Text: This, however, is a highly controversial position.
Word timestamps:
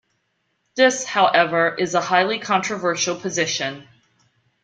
This, 0.75 1.05
however, 1.05 1.75
is 1.75 1.93
a 1.93 2.01
highly 2.01 2.39
controversial 2.39 3.15
position. 3.15 3.87